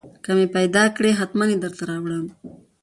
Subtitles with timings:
[0.23, 2.25] که مې پېدا کړې حتمن يې درته راوړم.